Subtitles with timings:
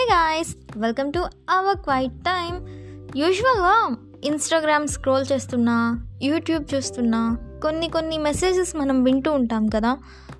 [0.00, 1.18] Hey guys welcome to
[1.50, 2.66] our quiet time
[3.16, 9.96] యూజువల్గా Instagram scroll చేస్తున్నా YouTube చూస్తున్నా కొన్ని కొన్ని మెసేజెస్ మనం వింటూ ఉంటాం కదా.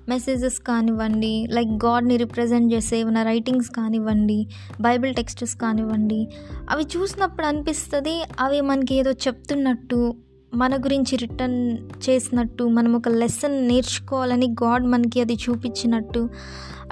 [0.09, 4.47] మెసేజెస్ కానివ్వండి లైక్ గాడ్ని రిప్రజెంట్ చేసే ఏమైనా రైటింగ్స్ కానివ్వండి
[4.81, 6.27] బైబిల్ టెక్స్ట్స్ కానివ్వండి
[6.69, 10.15] అవి చూసినప్పుడు అనిపిస్తుంది అవి మనకి ఏదో చెప్తున్నట్టు
[10.53, 11.77] మన గురించి రిటర్న్
[12.09, 16.29] చేసినట్టు మనం ఒక లెసన్ నేర్చుకోవాలని గాడ్ మనకి అది చూపించినట్టు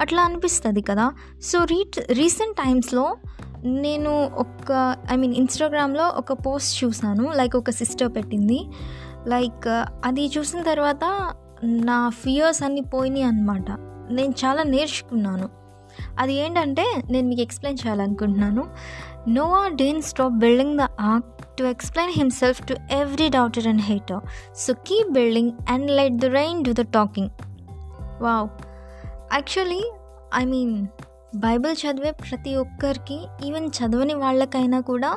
[0.00, 1.12] అట్లా అనిపిస్తుంది కదా.
[1.42, 3.16] సో రీట్ రీసెంట్ టైమ్స్లో
[3.64, 8.60] నేను ఒక ఐ మీన్ ఇన్స్టాగ్రామ్లో ఒక పోస్ట్ చూసాను లైక్ ఒక సిస్టర్ పెట్టింది.
[9.28, 9.68] లైక్
[10.04, 11.32] అది చూసిన తర్వాత
[11.64, 13.70] నా ఫియర్స్ అన్నీ పోయినాయి అనమాట
[14.10, 15.48] నేను చాలా నేర్చుకున్నాను.
[16.18, 18.64] అది ఏంటంటే నేను మీకు ఎక్స్ప్లెయిన్ చేయాలనుకుంటున్నాను.
[19.28, 24.20] Noah didn't stop building the ark to explain himself to every doubter and hater
[24.56, 27.30] so keep building and let the rain do the talking
[28.22, 28.48] wow
[29.32, 29.92] actually
[30.34, 30.86] I mean
[31.36, 35.16] Bible చదివే ప్రతి ఒక్కరికి ఈవెన్ చదవని వాళ్ళకైనా కూడా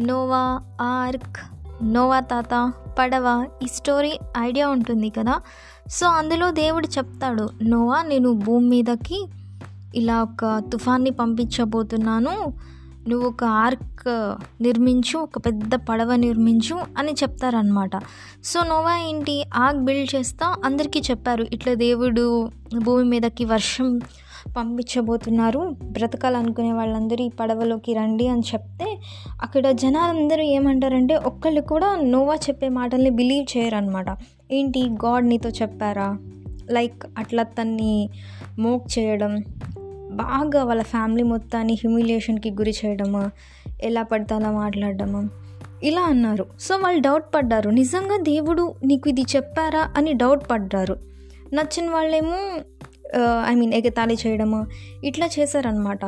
[0.00, 1.40] Noah arc
[1.84, 5.40] Noah తాత పడవ ఈ story idea ఉంటుంది కదా.
[5.88, 9.26] సో అందులో దేవుడు చెప్తాడు నోవా నేను భూమి మీదకి
[9.94, 12.52] ఇలా ఒక తుఫాన్ని పంపించబోతున్నాను.
[13.08, 14.08] నువ్వు ఒక ఆర్క్
[14.62, 17.90] నిర్మించు ఒక పెద్ద పడవ నిర్మించు అని చెప్తారనమాట
[18.44, 19.44] సో నోవా ఏంటి?
[19.54, 21.46] ఆర్క్ బిల్డ్ చేస్తా అందరికీ చెప్పారు.
[21.52, 22.50] ఇట్లా దేవుడు
[22.84, 24.00] భూమి మీదకి వర్షం
[24.56, 25.76] పంపించబోతున్నారు.
[25.82, 28.98] బ్రతకాలనుకునే వాళ్ళందరూ ఈ పడవలోకి రండి అని చెప్తే
[29.42, 34.06] అక్కడ జనాలందరూ ఏమంటారంటే ఒక్కళ్ళు కూడా నోవా చెప్పే మాటల్ని బిలీవ్ చేయరనమాట
[34.52, 34.82] ఏంటి?
[34.82, 36.18] గాడ్ నీతో చెప్పారా?
[36.70, 38.10] లైక్ అట్లా తన్ని
[38.58, 39.44] మోక్ చేయడం
[40.16, 43.30] బాగా వాళ్ళ ఫ్యామిలీ మొత్తాన్ని హ్యూమిలియేషన్కి గురి చేయడమా
[43.82, 45.30] ఎలా పడితే అలా మాట్లాడడము
[45.82, 46.46] ఇలా అన్నారు.
[46.60, 47.70] సో వాళ్ళు డౌట్ పడ్డారు.
[47.70, 50.96] నిజంగా దేవుడు నీకు ఇది చెప్పారా అని డౌట్ పడ్డారు.
[51.52, 52.38] నచ్చిన వాళ్ళేమో
[53.48, 54.66] ఐ మీన్ ఎగతాళి చేయడము
[55.04, 56.04] ఇట్లా చేశారనమాట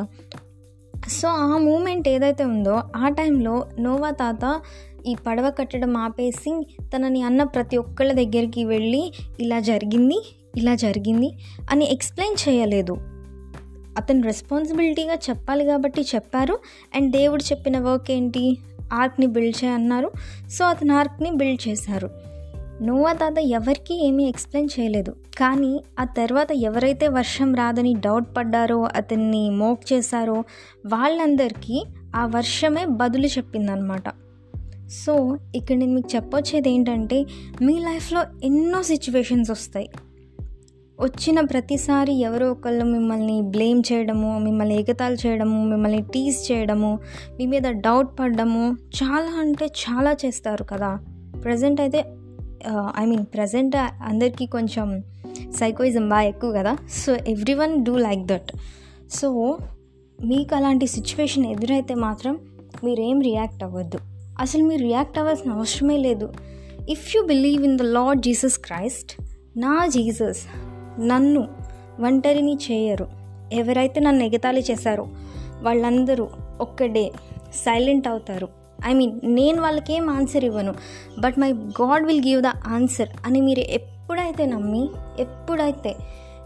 [1.09, 4.61] సో ఆ మూమెంట్ ఏదైతే ఉందో ఆ టైంలో నోవా తాత
[5.07, 10.17] ఈ పడవ కట్టడం ఆపేసి తనని అన్న ప్రతి ఒక్కళ్ళ దగ్గరికి వెళ్ళి ఇలా జరిగింది
[10.57, 11.29] ఇలా జరిగింది
[11.71, 13.14] అని ఎక్స్ప్లెయిన్ చేయలేదు.
[13.97, 16.59] అతను రెస్పాన్సిబిలిటీగా చెప్పాలి కాబట్టి చెప్పారు.
[16.95, 18.57] అండ్ దేవుడు చెప్పిన వర్క్ ఏంటి?
[18.93, 20.11] ఆర్క్ని బిల్డ్ చేయన్నారు
[20.51, 22.09] సో అతను ఆర్క్ని బిల్డ్ చేశారు.
[22.81, 25.15] నోవా తాత ఎవరికి ఏమీ ఎక్స్ప్లెయిన్ చేయలేదు.
[25.37, 30.43] కానీ ఆ తర్వాత ఎవరైతే వర్షం రాదని డౌట్ పడ్డారో అతన్ని మోక్ చేశారో
[30.85, 31.85] వాళ్ళందరికీ
[32.15, 34.09] ఆ వర్షమే బదులు చెప్పిందనమాట
[35.05, 37.25] సో ఇక్కడ నేను మీకు చెప్పొచ్చేది ఏంటంటే
[37.61, 39.89] మీ లైఫ్లో ఎన్నో సిచ్యువేషన్స్ వస్తాయి.
[40.99, 46.91] వచ్చిన ప్రతిసారి ఎవరో ఒకళ్ళు మిమ్మల్ని బ్లేమ్ చేయడము మిమ్మల్ని ఎగతాలు చేయడము మిమ్మల్ని టీజ్ చేయడము
[47.37, 48.63] మీ మీద డౌట్ పడ్డము
[48.99, 50.91] చాలా అంటే చాలా చేస్తారు కదా.
[51.43, 51.99] ప్రజెంట్ అయితే
[53.01, 53.75] ఐ మీన్ ప్రజెంట్
[54.11, 54.87] అందరికీ కొంచెం
[55.59, 56.73] సైకోయిజం బాగా ఎక్కువ కదా.
[57.01, 57.11] So
[57.53, 58.51] everyone do like that
[59.11, 59.27] so
[60.19, 62.35] మీకు అలాంటి సిచ్యువేషన్ ఎదురైతే మాత్రం
[62.83, 63.99] మీరేం రియాక్ట్ అవ్వద్దు.
[64.39, 66.27] అసలు మీరు రియాక్ట్ అవ్వాల్సిన అవసరమే లేదు.
[66.89, 69.11] If you believe in the Lord Jesus Christ
[69.57, 70.41] నా జీసస్
[70.99, 71.47] నన్ను
[72.05, 73.07] ఒంటరిని చేయరు.
[73.53, 75.07] ఎవరైతే నన్ను ఎగతాళి చేశారో
[75.61, 76.27] వాళ్ళందరూ
[76.61, 77.11] ఒక్కడే
[77.53, 78.47] సైలెంట్ అవుతారు.
[78.85, 80.73] ఐ మీన్ నేను వాళ్ళకి ఏం ఆన్సర్ ఇవ్వను
[81.19, 84.89] but my God will give the answer అని మీరు ఎప్పుడైతే నమ్మి
[85.19, 85.95] ఎప్పుడైతే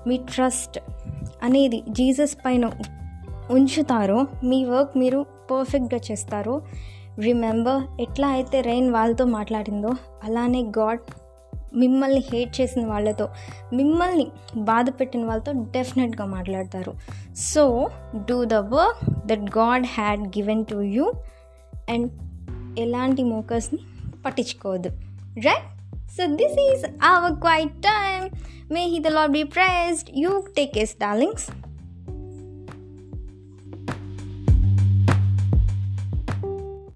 [0.07, 0.79] మీ ట్రస్ట్
[1.43, 2.69] అనేది జీసస్ పైన
[3.51, 6.61] ఉంచుతారో మీ వర్క్ మీరు పర్ఫెక్ట్గా చేస్తారో
[7.19, 9.89] రిమెంబర్ ఎట్లా అయితే రెయిన్ వాళ్ళతో మాట్లాడిందో
[10.23, 10.99] అలానే గాడ్
[11.75, 13.30] మిమ్మల్ని హేట్ చేసిన వాళ్ళతో
[13.74, 16.94] మిమ్మల్ని బాధ పెట్టిన వాళ్ళతో డెఫినెట్గా మాట్లాడతారు.
[17.38, 21.13] So do the work that God had given to you
[21.90, 22.12] and
[22.79, 23.79] ఎలాంటి మోకర్స్ని
[24.25, 24.90] పట్టించుకోవద్దు.
[25.40, 25.69] Right
[26.18, 28.29] so this is our quiet time
[28.74, 31.50] may he the Lord be praised you take yes darlings